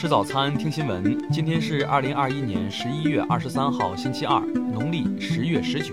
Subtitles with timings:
[0.00, 1.18] 吃早餐，听新闻。
[1.28, 5.92] 今天是二零二一年十一月二十三号，星期二，农历十月十九。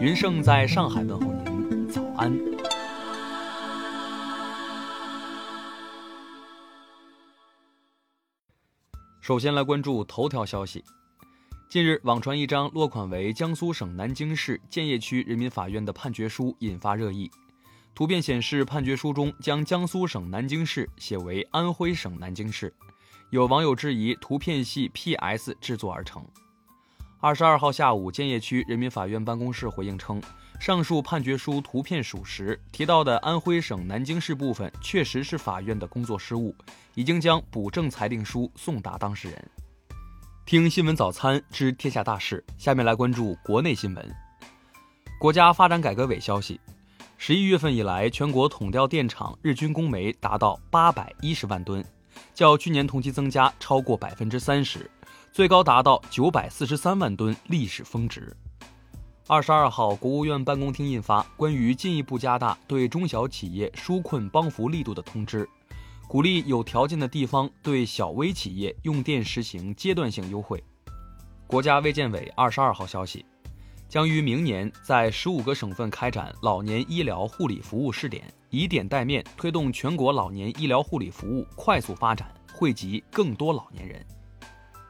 [0.00, 2.36] 云盛在上海问候您，早安。
[9.20, 10.82] 首先来关注头条消息。
[11.70, 17.30] 近日，网传一张落款为江苏省南京市建邺区人民法院的判决书引发热议。
[17.94, 22.74] 图片显示，判决书中将江苏省南京市写为安徽省南京市。
[23.34, 26.24] 有网友质疑图片系 PS 制作而成。
[27.18, 30.22] 二十二号下午，建邺区人民法院办公室回应称，
[30.60, 36.54] 上述判决书图片属实，提到的安徽省南京市部分确实是法院的工作失误，
[36.94, 39.50] 已经将补正裁定书送达当事人。
[40.46, 44.16] 听新闻早餐知天下大事，下面来关注国内新闻。
[45.18, 46.60] 国家发展改革委消息，
[47.18, 51.84] 十一月份以来，全国统调电厂日均供煤达到八百一十万吨。
[52.34, 54.90] 较去年同期增加超过百分之三十，
[55.32, 58.34] 最高达到九百四十三万吨，历史峰值。
[59.26, 65.48] 二十二号，国务院办公厅印发关于进一步加大对中小企业纾困帮扶力度的通知，
[66.06, 70.62] 鼓励有条件的地方对小微企业用电实行阶段性优惠。
[71.46, 73.24] 国家卫健委二十二号消息。
[73.88, 84.04] 将于明年在十五个省份开展老年医疗护理服务试点，以点带面，推动全国老年医疗护理服务快速发展，惠及更多老年人。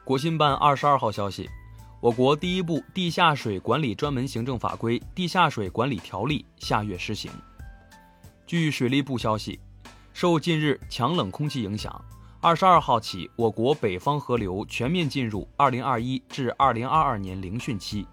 [0.03, 1.49] 国新办二十二号消息，
[1.99, 7.31] 我国第一部地下水管理专门行政法规《地下水管理条例》下月施行。
[8.47, 9.59] 据水利部消息，
[10.13, 12.03] 受近日强冷空气影响，
[12.41, 18.07] 二十二号起，我国北方河流全面进入二零二一至二零二二年凌汛期。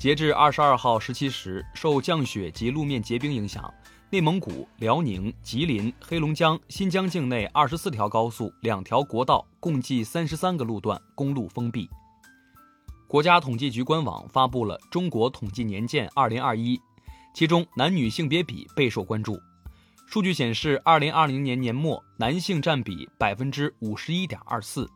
[0.00, 3.70] 截至二十二号十七时，受降雪及路面结冰影响，
[4.08, 11.86] 内蒙古、辽宁、吉林、黑龙江、新疆境内二十四条高速、两条国道，共计三十三个路段公路封闭。
[13.06, 16.78] 国家统计局官网发布了《中国统计年鉴二零二一》，
[17.34, 19.38] 其中男女性别比备受关注。
[20.06, 24.88] 数据显示，二零二零年年末男性占比百分之五十一点二四。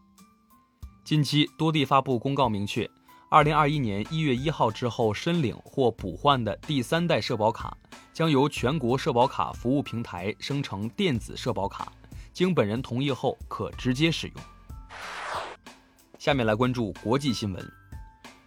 [1.05, 2.91] 近期多地发布公告，明确。
[3.35, 7.77] 二零二一年一月一号之后申领或补换的第三代社保卡，
[8.13, 11.93] 将由全国社保卡服务平台生成电子社保卡，
[12.33, 14.37] 经本人同意后可直接使用。
[16.17, 17.73] 下面来关注国际新闻。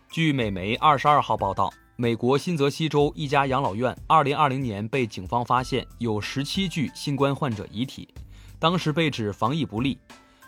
[0.09, 8.07] 据美媒二十二号报道，美国新泽西州一家养老院二零二零年被警方发现有十七具新冠患者遗体，
[8.57, 9.97] 当时被指防疫不力。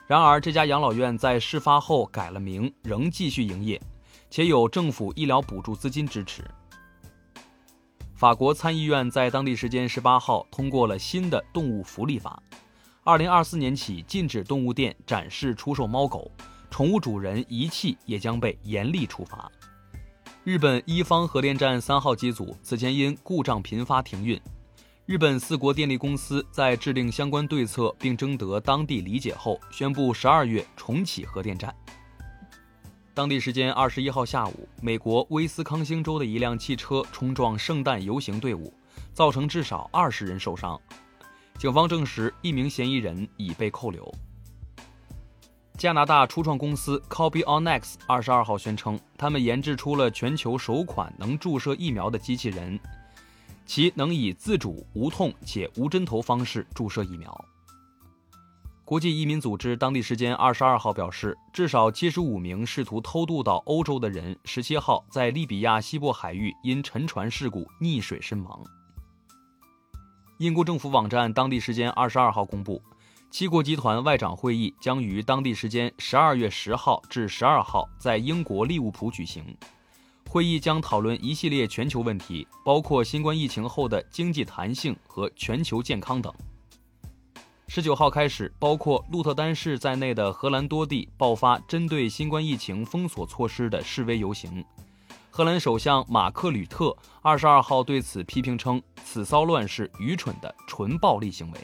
[0.08, 3.80] 然而，这家养老院在事发后改了名，仍继续营业。
[4.30, 6.44] 且有政府医疗补助资金支持。
[8.16, 12.42] 法国参议院在当地时间十八号通过了新的动物福利法，
[13.04, 16.30] 二零二四年起禁止动物店展示出售猫狗，
[16.70, 19.50] 宠物主人遗弃也将被严厉处罚。
[20.44, 24.40] 日本一方核电站三号机组此前因故障频发停运，
[25.06, 31.74] 日本四国电力公司在制定相关对策并征得当地理解后，宣布十二月重启核电站。
[33.14, 38.74] 当地时间二十一号下午，美国威斯康星州的一辆汽车冲撞圣诞游行队伍，
[39.14, 40.80] 造成至少二十人受伤。
[41.58, 44.10] 警方证实，一名嫌疑人已被扣留。
[45.78, 52.80] 加拿大初创公司 Copy On X 二十二号宣称，他们研制出了全球首款能注射疫苗的机器人，
[53.66, 57.46] 其能以自主、无痛且无针头方式注射疫苗。
[58.90, 68.60] 国际移民组织当地时间二十二号表示，至少七十五名试图偷渡到欧洲的人，十七号在利比亚西部海域因沉船事故溺水身亡。
[70.40, 72.82] 英国政府网站当地时间二十二号公布，
[73.30, 79.56] 七国集团外长会议将于当地时间十二月十号至十二号在英国利物浦举行。
[80.28, 86.34] 会议将讨论一系列全球问题，包括新冠疫情后的经济弹性和全球健康等。
[87.72, 94.66] 十九号开始，包括鹿特丹市在内的荷兰多地爆发针对新冠疫情封锁措施的示威游行。
[95.30, 101.60] 荷兰首相马克·吕特二十二号对此批评称，此骚乱是愚蠢的纯暴力行为。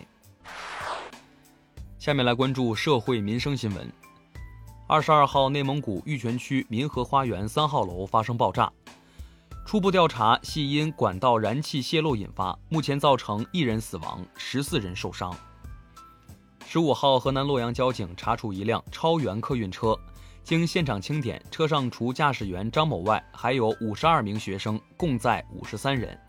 [1.98, 3.92] 下面来关注社会民生新闻。
[4.86, 8.72] 二十二号，内蒙古玉泉区民和花园三号楼发生爆炸，
[9.66, 15.36] 初步调查系因管道燃气泄漏引发，目前造成一人死亡，十四人受伤。
[16.75, 19.98] 十五号，河南洛阳交警查处一辆超员客运车，
[20.44, 26.19] 经现场清点，车上除驾驶员张某外，还有五十二名学生，共载五十三人，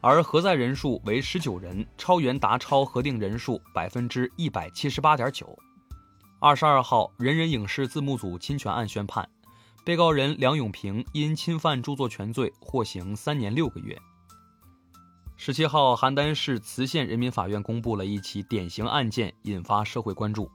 [0.00, 5.54] 而核载人数为十九人，超员达超核定人数百分之一百七十八点九。
[6.40, 9.28] 二十二号，人人影视字幕组侵权案宣判，
[9.84, 14.00] 被告人梁永平因侵犯著作权罪获刑三年六个月。
[15.44, 20.48] 十七号，邯郸市磁县人民法院公布了一起典型案件，引发社会关注。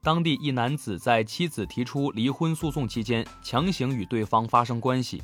[0.00, 5.20] 当地一男子在妻子提出离婚诉讼期间，强行与对方发生关系，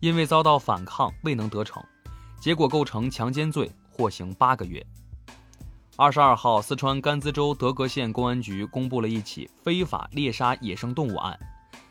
[0.00, 1.80] 因为遭到反抗未能得逞，
[2.40, 4.84] 结果构成强奸罪，获刑八个月。
[5.94, 11.38] 二十二号，四川甘孜州德格县公安局公布了一起非法猎杀野生动物案，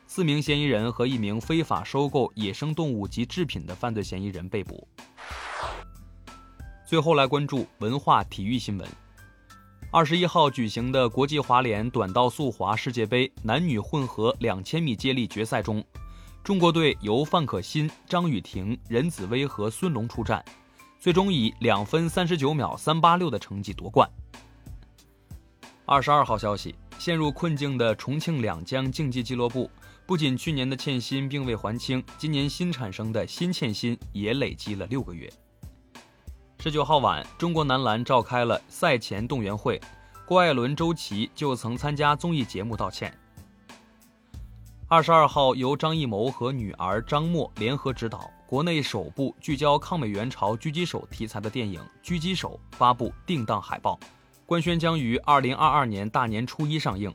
[0.07, 4.85] 四名嫌疑人和一名非法收购野生动物及制品的犯罪嫌疑人被捕。
[6.93, 8.87] 最后来关注文化体育新闻。
[9.89, 15.83] 二十一号举行的国际滑联短道速滑世界杯男女混合两千米接力决赛中，
[16.43, 20.45] 中国队由范可新、张雨婷、任子威和孙龙出战，
[20.99, 24.07] 最终以两分三十九秒三八六的成绩夺冠。
[25.87, 29.67] 二十二号消息，陷入困境的重庆两江竞技俱乐部，
[30.05, 35.27] 不仅去年的欠薪并未还清，今年新产生的新欠薪也累积了六个月。
[36.63, 39.77] 十九号晚，中国男篮召开了赛前动员会，
[40.25, 43.13] 郭艾伦、周琦就曾参加综艺节目道歉。
[44.87, 53.99] 二十二号，由张艺谋和女儿张默联合执导，国内首部聚焦抗美援朝狙击手题材的电影《狙击手》发布定档海报，
[54.45, 57.13] 官宣将于二零二二年大年初一上映。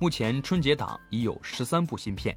[0.00, 2.36] 目前春节档已有十三部新片。